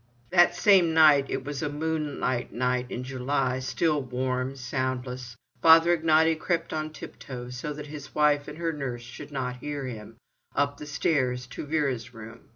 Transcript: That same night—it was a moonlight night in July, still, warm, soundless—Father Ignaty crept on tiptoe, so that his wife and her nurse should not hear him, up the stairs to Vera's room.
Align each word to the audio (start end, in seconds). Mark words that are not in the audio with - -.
That 0.31 0.55
same 0.55 0.95
night—it 0.95 1.43
was 1.43 1.61
a 1.61 1.69
moonlight 1.69 2.51
night 2.51 2.87
in 2.89 3.03
July, 3.03 3.59
still, 3.59 4.01
warm, 4.01 4.55
soundless—Father 4.55 5.95
Ignaty 5.95 6.39
crept 6.39 6.73
on 6.73 6.89
tiptoe, 6.89 7.51
so 7.51 7.71
that 7.73 7.85
his 7.85 8.15
wife 8.15 8.47
and 8.47 8.57
her 8.57 8.73
nurse 8.73 9.03
should 9.03 9.31
not 9.31 9.57
hear 9.57 9.85
him, 9.85 10.15
up 10.55 10.77
the 10.77 10.87
stairs 10.87 11.45
to 11.45 11.67
Vera's 11.67 12.15
room. 12.15 12.49